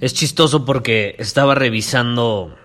[0.00, 2.56] Es chistoso porque estaba revisando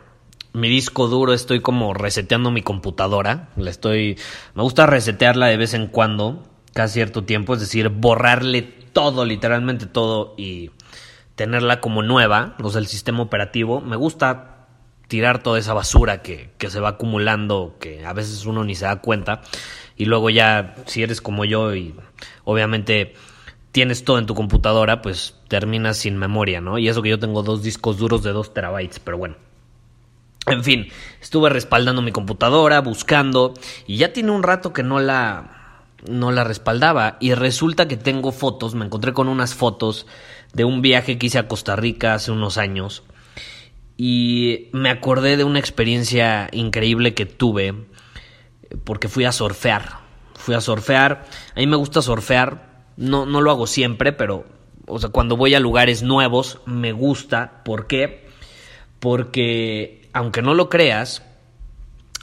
[0.54, 3.50] mi disco duro, estoy como reseteando mi computadora.
[3.56, 4.18] La estoy.
[4.56, 9.86] Me gusta resetearla de vez en cuando, cada cierto tiempo, es decir, borrarle todo, literalmente
[9.86, 10.72] todo, y
[11.36, 13.80] tenerla como nueva, o sea, el sistema operativo.
[13.80, 14.68] Me gusta
[15.08, 18.86] tirar toda esa basura que, que se va acumulando, que a veces uno ni se
[18.86, 19.42] da cuenta.
[19.96, 21.94] Y luego ya, si eres como yo y
[22.44, 23.14] obviamente
[23.80, 26.78] tienes todo en tu computadora, pues terminas sin memoria, ¿no?
[26.78, 29.38] Y eso que yo tengo dos discos duros de 2 terabytes, pero bueno.
[30.48, 30.90] En fin,
[31.22, 33.54] estuve respaldando mi computadora, buscando,
[33.88, 38.34] y ya tiene un rato que no la no la respaldaba y resulta que tengo
[38.34, 40.08] fotos, me encontré con unas fotos
[40.54, 43.04] de un viaje que hice a Costa Rica hace unos años
[43.96, 47.76] y me acordé de una experiencia increíble que tuve
[48.84, 50.00] porque fui a surfear.
[50.36, 52.69] Fui a surfear, a mí me gusta surfear,
[53.00, 54.46] no, no lo hago siempre, pero
[54.86, 57.64] o sea, cuando voy a lugares nuevos me gusta.
[57.64, 58.28] ¿Por qué?
[59.00, 61.24] Porque, aunque no lo creas,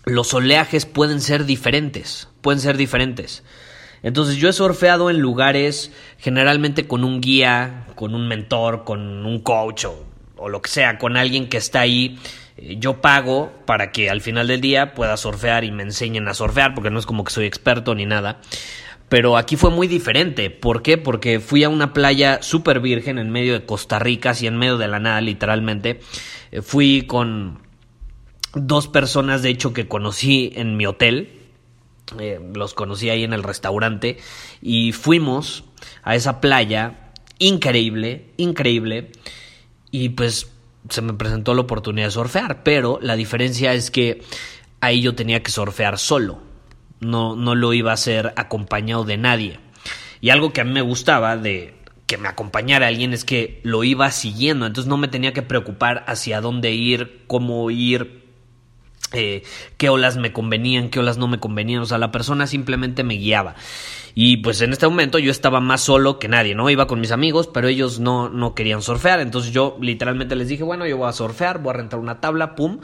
[0.05, 2.29] los oleajes pueden ser diferentes.
[2.43, 3.43] Pueden ser diferentes.
[4.03, 9.41] Entonces yo he surfeado en lugares generalmente con un guía, con un mentor, con un
[9.41, 10.05] coach o,
[10.37, 12.19] o lo que sea, con alguien que está ahí.
[12.59, 16.35] Eh, yo pago para que al final del día pueda surfear y me enseñen a
[16.35, 18.41] surfear, porque no es como que soy experto ni nada.
[19.09, 20.51] Pero aquí fue muy diferente.
[20.51, 20.99] ¿Por qué?
[20.99, 24.79] Porque fui a una playa súper virgen en medio de Costa Rica, así en medio
[24.79, 26.01] de la nada, literalmente.
[26.51, 27.61] Eh, fui con
[28.55, 31.41] dos personas, de hecho, que conocí en mi hotel.
[32.19, 34.19] Eh, los conocí ahí en el restaurante.
[34.61, 35.65] Y fuimos
[36.03, 37.13] a esa playa.
[37.39, 39.13] Increíble, increíble.
[39.93, 40.51] Y pues
[40.89, 42.65] se me presentó la oportunidad de surfear.
[42.65, 44.23] Pero la diferencia es que
[44.81, 46.46] ahí yo tenía que surfear solo
[47.01, 49.61] no, no lo iba a hacer acompañado de nadie.
[50.21, 51.75] Y algo que a mí me gustaba de
[52.07, 56.05] que me acompañara alguien es que lo iba siguiendo, entonces no me tenía que preocupar
[56.07, 58.25] hacia dónde ir, cómo ir,
[59.13, 59.43] eh,
[59.77, 63.15] qué olas me convenían, qué olas no me convenían, o sea, la persona simplemente me
[63.15, 63.57] guiaba.
[64.15, 66.71] Y pues en este momento yo estaba más solo que nadie, ¿no?
[66.71, 70.63] Iba con mis amigos, pero ellos no, no querían surfear, entonces yo literalmente les dije,
[70.63, 72.81] bueno, yo voy a surfear, voy a rentar una tabla, pum,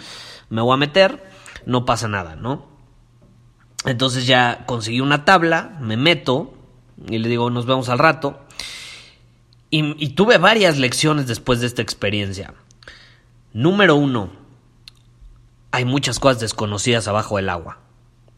[0.50, 1.22] me voy a meter,
[1.64, 2.71] no pasa nada, ¿no?
[3.84, 6.54] Entonces ya conseguí una tabla, me meto
[7.09, 8.41] y le digo, nos vemos al rato.
[9.70, 12.53] Y, tuve varias lecciones después de esta experiencia.
[13.54, 14.31] Número uno,
[15.70, 17.78] hay muchas cosas desconocidas abajo del agua.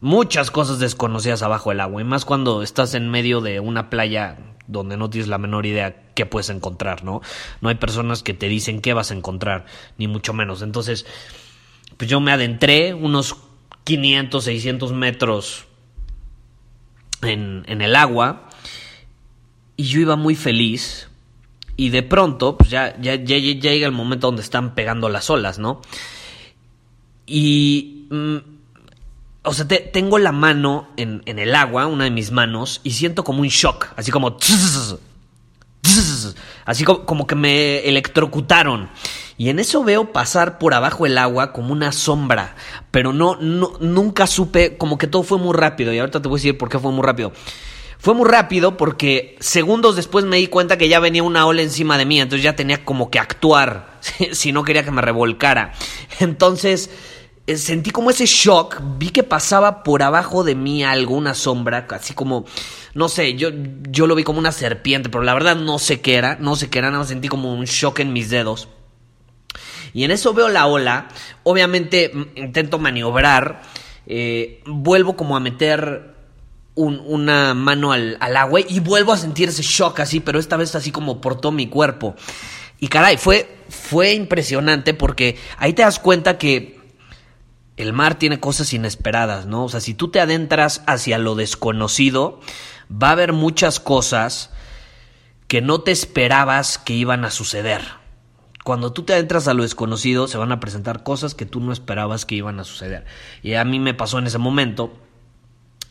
[0.00, 2.00] Muchas cosas desconocidas abajo del agua.
[2.00, 4.38] Y más cuando estás en medio de una playa
[4.68, 7.20] donde no tienes la menor idea qué puedes encontrar, ¿no?
[7.60, 9.66] No hay personas que te dicen qué vas a encontrar,
[9.98, 10.62] ni mucho menos.
[10.62, 11.04] Entonces,
[11.96, 13.34] pues yo me adentré unos
[13.84, 15.66] 500, 600 metros
[17.22, 18.48] en, el agua
[19.76, 21.08] y yo iba muy feliz
[21.76, 25.58] y de pronto pues ya, ya, ya, llega el momento donde están pegando las olas,
[25.58, 25.80] ¿no?
[27.26, 28.06] Y...
[28.10, 28.54] Mm,
[29.46, 33.24] o sea, tengo la mano en, en, el agua, una de mis manos, y siento
[33.24, 34.38] como un shock, así como...
[36.64, 38.88] Así como, como que me electrocutaron.
[39.36, 42.54] Y en eso veo pasar por abajo el agua como una sombra.
[42.90, 45.92] Pero no, no, nunca supe, como que todo fue muy rápido.
[45.92, 47.32] Y ahorita te voy a decir por qué fue muy rápido.
[47.98, 51.98] Fue muy rápido porque segundos después me di cuenta que ya venía una ola encima
[51.98, 52.20] de mí.
[52.20, 53.98] Entonces ya tenía como que actuar.
[54.32, 55.72] si no quería que me revolcara.
[56.20, 56.90] Entonces
[57.46, 58.80] eh, sentí como ese shock.
[58.98, 61.86] Vi que pasaba por abajo de mí alguna sombra.
[61.90, 62.44] Así como
[62.94, 63.50] no sé, yo,
[63.90, 66.70] yo lo vi como una serpiente, pero la verdad no sé qué era, no sé
[66.70, 68.68] qué era, nada más sentí como un shock en mis dedos.
[69.94, 71.08] Y en eso veo la ola,
[71.44, 73.62] obviamente intento maniobrar,
[74.06, 76.12] eh, vuelvo como a meter
[76.74, 80.74] una mano al, al, agua y vuelvo a sentir ese shock así, pero esta vez
[80.74, 82.16] así como por todo mi cuerpo.
[82.80, 86.80] Y caray, fue, fue impresionante porque ahí te das cuenta que
[87.76, 89.64] el mar tiene cosas inesperadas, ¿no?
[89.64, 92.40] O sea, si tú te adentras hacia lo desconocido,
[92.90, 94.50] va a haber muchas cosas
[95.48, 98.03] que no te esperabas que iban a suceder.
[98.64, 101.70] Cuando tú te adentras a lo desconocido, se van a presentar cosas que tú no
[101.70, 103.04] esperabas que iban a suceder.
[103.42, 104.90] Y a mí me pasó en ese momento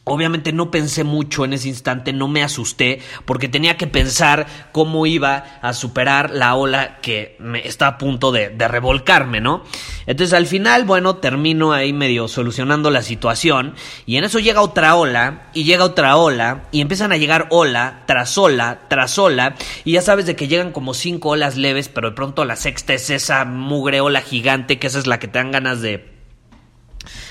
[0.06, 5.06] Obviamente no pensé mucho en ese instante, no me asusté porque tenía que pensar cómo
[5.06, 9.64] iba a superar la ola que me está a punto de, revolcarme, ¿no?
[10.06, 14.96] Entonces al final, bueno, termino ahí medio solucionando la situación y en eso llega otra
[14.96, 19.94] ola y llega otra ola y empiezan a llegar ola tras ola tras ola y
[19.94, 23.10] ya sabes de que llegan como cinco olas leves, pero de pronto la sexta es
[23.10, 26.12] esa mugre ola gigante que esa es la que te dan ganas de,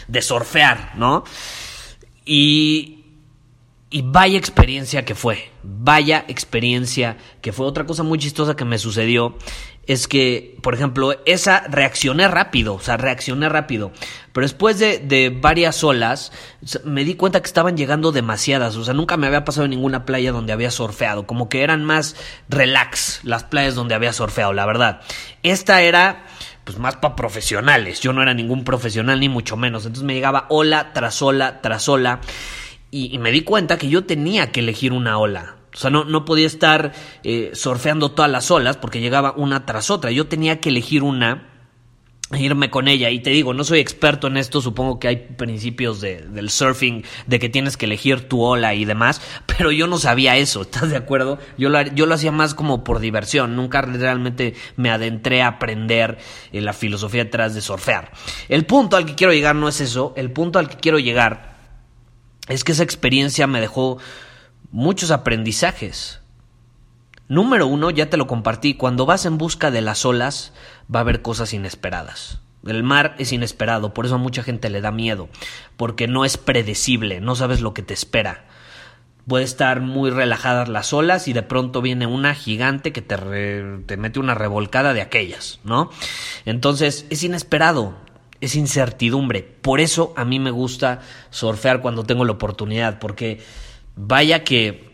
[0.08, 1.24] de surfear, ¿no?
[2.24, 3.04] Y,
[3.90, 7.66] y vaya experiencia que fue, vaya experiencia que fue.
[7.66, 9.36] Otra cosa muy chistosa que me sucedió
[9.86, 13.90] es que, por ejemplo, esa reaccioné rápido, o sea, reaccioné rápido.
[14.32, 16.32] Pero después de, de, varias olas,
[16.84, 18.76] me di cuenta que estaban llegando demasiadas.
[18.76, 21.26] O sea, nunca me había pasado en ninguna playa donde había surfeado.
[21.26, 22.16] Como que eran más
[22.48, 25.00] relax las playas donde había surfeado, la verdad.
[25.42, 26.24] Esta era
[26.64, 28.00] pues más para profesionales.
[28.00, 29.84] Yo no era ningún profesional, ni mucho menos.
[29.84, 32.20] Entonces me llegaba ola tras ola tras ola.
[32.90, 35.56] Y, me di cuenta que yo tenía que elegir una ola.
[35.74, 36.92] O sea, no, no podía estar
[37.24, 40.10] eh, surfeando todas las olas porque llegaba una tras otra.
[40.10, 41.51] Yo tenía que elegir una
[42.38, 43.10] irme con ella.
[43.10, 47.04] Y te digo, no soy experto en esto, supongo que hay principios de, del surfing,
[47.26, 50.90] de que tienes que elegir tu ola y demás, pero yo no sabía eso, ¿estás
[50.90, 51.38] de acuerdo?
[51.58, 56.18] Yo lo, yo lo hacía más como por diversión, nunca realmente me adentré a aprender
[56.52, 58.12] eh, la filosofía detrás de surfear.
[58.48, 61.52] El punto al que quiero llegar no es eso, el punto al que quiero llegar
[62.48, 63.98] es que esa experiencia me dejó
[64.70, 66.21] muchos aprendizajes.
[67.32, 70.52] Número uno, ya te lo compartí, cuando vas en busca de las olas
[70.94, 72.40] va a haber cosas inesperadas.
[72.66, 75.30] El mar es inesperado, por eso a mucha gente le da miedo,
[75.78, 78.44] porque no es predecible, no sabes lo que te espera.
[79.26, 83.16] Puede estar muy relajadas las olas y de pronto viene una gigante que te,
[83.86, 85.88] te mete una revolcada de aquellas, ¿no?
[86.44, 87.94] Entonces es inesperado,
[88.42, 89.42] es incertidumbre.
[89.42, 91.00] Por eso a mí me gusta
[91.30, 93.40] surfear cuando tengo la oportunidad, porque
[93.96, 94.92] vaya que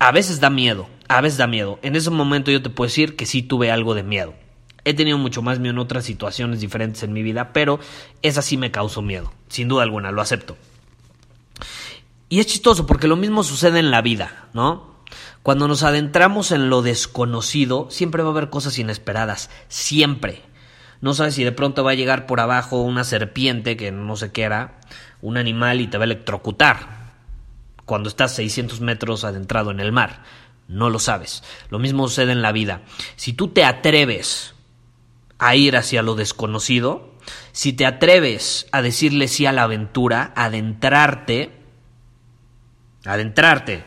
[0.00, 1.78] a veces da miedo, a veces da miedo.
[1.82, 4.34] En ese momento yo te puedo decir que sí tuve algo de miedo.
[4.84, 7.78] He tenido mucho más miedo en otras situaciones diferentes en mi vida, pero
[8.22, 10.56] esa sí me causó miedo, sin duda alguna, lo acepto.
[12.28, 14.92] Y es chistoso porque lo mismo sucede en la vida, ¿no?
[15.42, 20.42] Cuando nos adentramos en lo desconocido, siempre va a haber cosas inesperadas, siempre.
[21.00, 24.32] No sabes si de pronto va a llegar por abajo una serpiente que no sé
[24.32, 24.80] qué era,
[25.20, 27.02] un animal y te va a electrocutar
[27.84, 30.22] cuando estás 600 metros adentrado en el mar
[30.72, 31.42] no lo sabes.
[31.68, 32.82] Lo mismo sucede en la vida.
[33.16, 34.54] Si tú te atreves
[35.38, 37.12] a ir hacia lo desconocido,
[37.52, 41.52] si te atreves a decirle sí a la aventura, adentrarte,
[43.04, 43.84] adentrarte,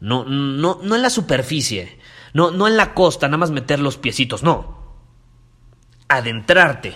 [0.00, 1.98] no, no, no en la superficie,
[2.34, 4.98] no, no en la costa, nada más meter los piecitos, no,
[6.08, 6.94] adentrarte.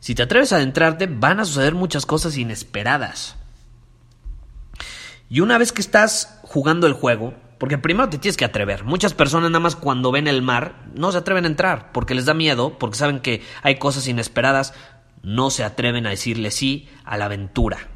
[0.00, 3.36] Si te atreves a adentrarte, van a suceder muchas cosas inesperadas.
[5.28, 7.34] Y una vez que estás jugando el juego,
[7.64, 8.84] porque primero te tienes que atrever.
[8.84, 12.26] Muchas personas nada más cuando ven el mar no se atreven a entrar porque les
[12.26, 14.74] da miedo, porque saben que hay cosas inesperadas,
[15.22, 17.88] no se atreven a decirle sí a la aventura.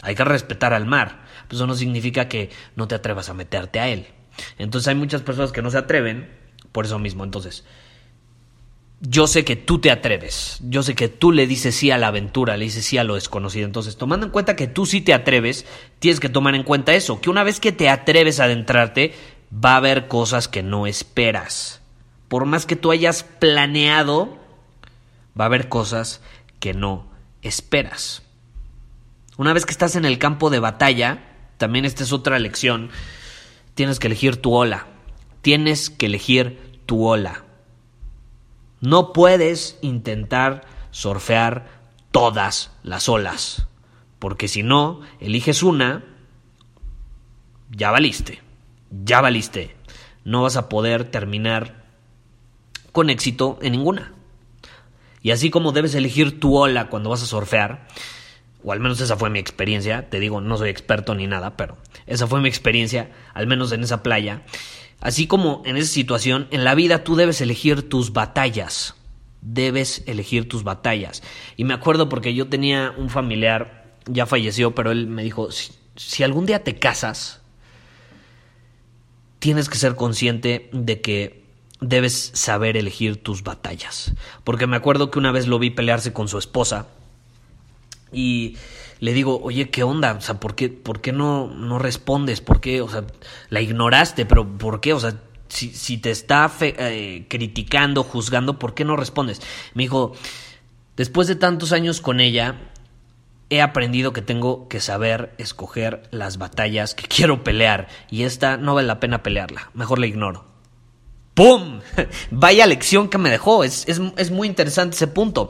[0.00, 1.26] Hay que respetar al mar.
[1.50, 4.06] eso no significa que no te atrevas a meterte a él.
[4.56, 6.26] Entonces hay muchas personas que no se atreven
[6.72, 7.24] por eso mismo.
[7.24, 7.66] Entonces,
[9.00, 12.08] yo sé que tú te atreves, yo sé que tú le dices sí a la
[12.08, 13.64] aventura, le dices sí a lo desconocido.
[13.64, 15.66] Entonces, tomando en cuenta que tú sí te atreves,
[16.00, 19.14] tienes que tomar en cuenta eso, que una vez que te atreves a adentrarte,
[19.52, 21.80] va a haber cosas que no esperas.
[22.26, 24.38] Por más que tú hayas planeado,
[25.38, 26.20] va a haber cosas
[26.58, 27.06] que no
[27.42, 28.22] esperas.
[29.36, 31.24] Una vez que estás en el campo de batalla,
[31.56, 32.90] también esta es otra lección,
[33.74, 34.88] tienes que elegir tu ola.
[35.40, 37.44] Tienes que elegir tu ola.
[38.80, 41.66] No puedes intentar surfear
[42.10, 43.66] todas las olas,
[44.18, 46.04] porque si no, eliges una,
[47.70, 48.40] ya valiste,
[48.90, 49.76] ya valiste.
[50.24, 51.84] No vas a poder terminar
[52.92, 54.12] con éxito en ninguna.
[55.22, 57.86] Y así como debes elegir tu ola cuando vas a surfear,
[58.62, 61.76] o al menos esa fue mi experiencia, te digo, no soy experto ni nada, pero
[62.06, 64.42] esa fue mi experiencia, al menos en esa playa,
[65.00, 68.94] Así como en esa situación, en la vida tú debes elegir tus batallas.
[69.40, 71.22] Debes elegir tus batallas.
[71.56, 76.22] Y me acuerdo porque yo tenía un familiar, ya falleció, pero él me dijo, si,
[76.24, 77.40] algún día te casas,
[79.38, 81.44] tienes que ser consciente de que
[81.80, 84.12] debes saber elegir tus batallas.
[84.42, 86.88] Porque me acuerdo que una vez lo vi pelearse con su esposa
[88.12, 88.56] y
[89.00, 90.14] le digo, oye, ¿qué onda?
[90.14, 92.40] O sea, ¿por qué, por qué no, no respondes?
[92.40, 92.80] ¿Por qué?
[92.80, 93.04] O sea,
[93.50, 94.92] la ignoraste, pero ¿por qué?
[94.92, 95.14] O sea,
[95.48, 99.40] si, si te está eh, criticando, juzgando, ¿por qué no respondes?
[99.74, 100.12] Me dijo,
[100.96, 102.56] después de tantos años con ella,
[103.50, 108.74] he aprendido que tengo que saber escoger las batallas que quiero pelear y esta no
[108.74, 110.57] vale la pena pelearla, mejor la ignoro.
[111.38, 111.82] ¡Pum!
[112.32, 115.48] Vaya lección que me dejó, es, es, es muy interesante ese punto.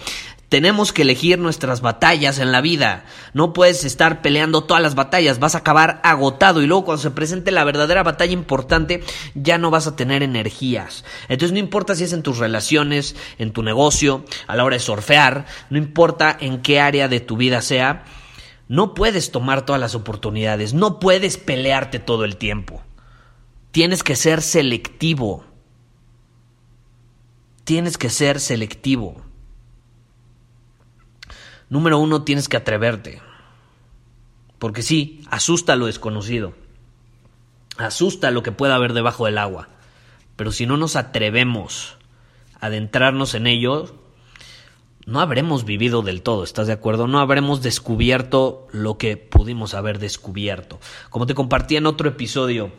[0.50, 3.06] Tenemos que elegir nuestras batallas en la vida.
[3.32, 7.10] No puedes estar peleando todas las batallas, vas a acabar agotado y luego cuando se
[7.10, 9.02] presente la verdadera batalla importante
[9.34, 11.06] ya no vas a tener energías.
[11.30, 14.80] Entonces no importa si es en tus relaciones, en tu negocio, a la hora de
[14.80, 18.04] surfear, no importa en qué área de tu vida sea,
[18.68, 22.82] no puedes tomar todas las oportunidades, no puedes pelearte todo el tiempo.
[23.70, 25.47] Tienes que ser selectivo.
[27.68, 29.20] Tienes que ser selectivo.
[31.68, 33.20] Número uno, tienes que atreverte.
[34.58, 36.54] Porque sí, asusta lo desconocido.
[37.76, 39.68] Asusta lo que pueda haber debajo del agua.
[40.34, 41.98] Pero si no nos atrevemos
[42.58, 43.94] a adentrarnos en ello,
[45.04, 47.06] no habremos vivido del todo, ¿estás de acuerdo?
[47.06, 50.80] No habremos descubierto lo que pudimos haber descubierto.
[51.10, 52.72] Como te compartí en otro episodio,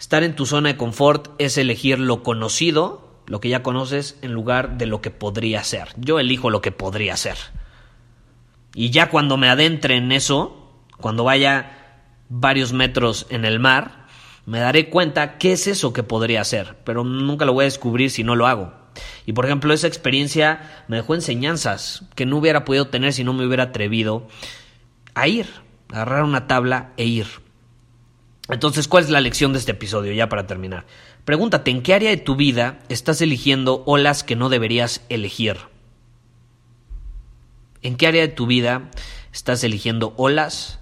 [0.00, 4.32] estar en tu zona de confort es elegir lo conocido, lo que ya conoces, en
[4.32, 5.88] lugar de lo que podría ser.
[5.96, 7.36] Yo elijo lo que podría ser.
[8.74, 14.06] Y ya cuando me adentre en eso, cuando vaya varios metros en el mar,
[14.46, 18.10] me daré cuenta qué es eso que podría hacer, pero nunca lo voy a descubrir
[18.10, 18.72] si no lo hago.
[19.26, 23.32] Y por ejemplo, esa experiencia me dejó enseñanzas que no hubiera podido tener si no
[23.32, 24.26] me hubiera atrevido
[25.14, 25.46] a ir,
[25.90, 27.26] a agarrar una tabla e ir.
[28.48, 30.12] Entonces, ¿cuál es la lección de este episodio?
[30.12, 30.84] Ya para terminar.
[31.24, 35.58] Pregúntate, ¿en qué área de tu vida estás eligiendo olas que no deberías elegir?
[37.82, 38.90] ¿En qué área de tu vida
[39.32, 40.80] estás eligiendo olas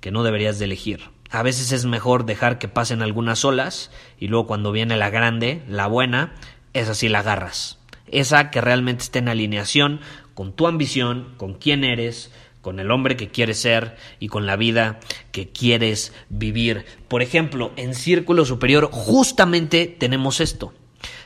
[0.00, 1.00] que no deberías de elegir?
[1.30, 5.62] A veces es mejor dejar que pasen algunas olas y luego cuando viene la grande,
[5.66, 6.34] la buena,
[6.72, 7.78] esa sí la agarras.
[8.06, 10.00] Esa que realmente esté en alineación
[10.34, 12.30] con tu ambición, con quién eres,
[12.66, 14.98] con el hombre que quieres ser y con la vida
[15.30, 16.84] que quieres vivir.
[17.06, 20.74] Por ejemplo, en Círculo Superior justamente tenemos esto.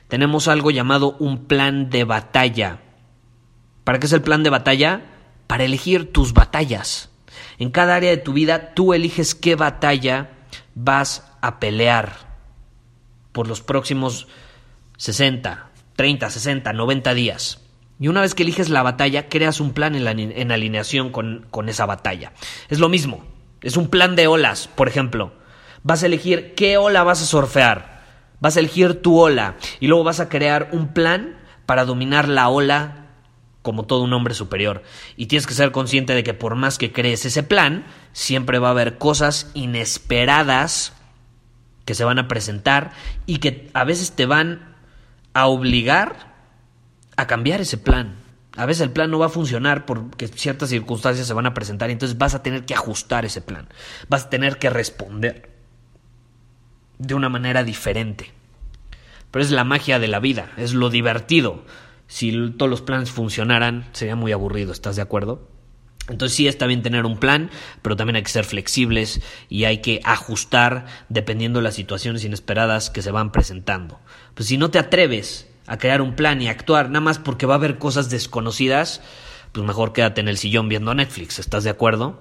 [0.09, 2.81] Tenemos algo llamado un plan de batalla.
[3.85, 5.01] ¿Para qué es el plan de batalla?
[5.47, 7.09] Para elegir tus batallas.
[7.59, 10.33] En cada área de tu vida tú eliges qué batalla
[10.75, 12.37] vas a pelear
[13.33, 14.29] por los próximos
[14.99, 17.63] 60, 30, 60, 90 días.
[18.01, 21.85] Y una vez que eliges la batalla, creas un plan en, alineación con, con esa
[21.85, 22.33] batalla.
[22.71, 23.23] Es lo mismo,
[23.61, 25.35] es un plan de olas, por ejemplo.
[25.83, 28.01] Vas a elegir qué ola vas a surfear.
[28.41, 32.49] Vas a elegir tu ola y luego vas a crear un plan para dominar la
[32.49, 33.01] ola
[33.61, 34.83] como todo un hombre superior.
[35.17, 38.69] Y tienes que ser consciente de que por más que crees ese plan, siempre va
[38.69, 40.95] a haber cosas inesperadas
[41.85, 42.93] que se van a presentar
[43.27, 44.75] y que a veces te van
[45.35, 46.30] a obligar
[47.21, 48.17] a cambiar ese plan.
[48.57, 51.89] A veces el plan no va a funcionar porque ciertas circunstancias se van a presentar
[51.89, 53.69] y entonces vas a tener que ajustar ese plan.
[54.09, 55.51] Vas a tener que responder
[56.99, 58.33] de una manera diferente.
[59.31, 61.65] Pero es la magia de la vida, es lo divertido
[62.11, 65.49] si todos los planes funcionaran, sería muy aburrido, ¿estás de acuerdo?
[66.09, 67.51] Entonces sí está bien tener un plan,
[67.83, 72.91] pero también hay que ser flexibles y hay que ajustar dependiendo de las situaciones inesperadas
[72.91, 74.01] que se van presentando.
[74.35, 77.55] Pues si no te atreves a crear un plan y actuar nada más porque va
[77.55, 79.01] a haber cosas desconocidas,
[79.53, 82.21] pues mejor quédate en el sillón viendo Netflix, ¿estás de acuerdo?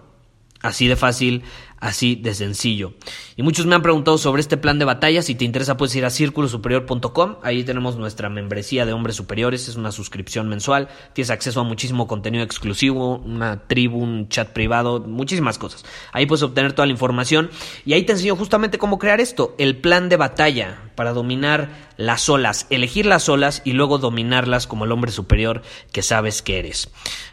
[0.62, 1.44] Así de fácil,
[1.80, 2.94] así de sencillo.
[3.36, 5.22] Y muchos me han preguntado sobre este plan de batalla.
[5.22, 7.38] Si te interesa, puedes ir a círculosuperior.com.
[7.44, 9.68] Ahí tenemos nuestra membresía de hombres superiores.
[9.68, 10.90] Es una suscripción mensual.
[11.14, 15.86] Tienes acceso a muchísimo contenido exclusivo, una tribu, un chat privado, muchísimas cosas.
[16.12, 17.50] Ahí puedes obtener toda la información.
[17.86, 22.28] Y ahí te enseño justamente cómo crear esto: el plan de batalla para dominar las
[22.28, 26.90] olas, elegir las olas y luego dominarlas como el hombre superior que sabes que eres.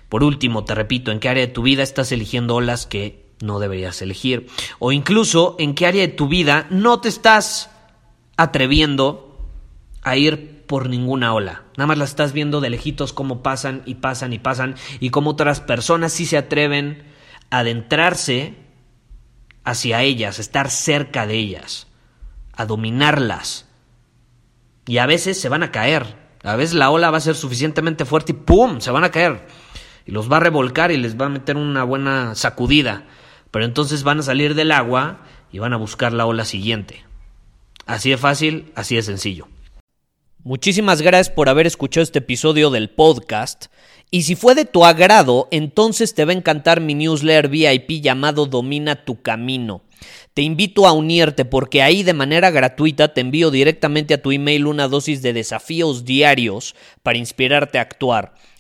[0.08, 3.58] Por último, te repito, ¿en qué área de tu vida estás eligiendo olas que no
[3.58, 4.48] deberías elegir?
[4.78, 7.70] O incluso, ¿en qué área de tu vida no te estás
[8.36, 9.38] atreviendo
[10.02, 11.64] a ir por ninguna ola?
[11.76, 15.30] Nada más la estás viendo de lejitos cómo pasan y pasan y pasan y cómo
[15.30, 17.04] otras personas sí se atreven
[17.50, 18.54] a adentrarse
[19.64, 21.86] hacia ellas, estar cerca de ellas,
[22.52, 23.66] a dominarlas.
[24.86, 26.26] Y a veces se van a caer.
[26.44, 28.80] A veces la ola va a ser suficientemente fuerte y ¡pum!
[28.80, 29.46] se van a caer
[30.06, 33.04] y los va a revolcar y les va a meter una buena sacudida.
[33.56, 35.20] Pero entonces van a salir del agua
[35.50, 37.06] y van a buscar la ola siguiente.
[37.86, 39.48] Así de fácil, así de sencillo.
[40.44, 43.68] Muchísimas gracias por haber escuchado este episodio del podcast.
[44.10, 48.44] Y si fue de tu agrado, entonces te va a encantar mi newsletter VIP llamado
[48.44, 49.80] Domina tu Camino.
[50.34, 54.66] Te invito a unirte porque ahí de manera gratuita te envío directamente a tu email
[54.66, 58.34] una dosis de desafíos diarios para inspirarte a actuar.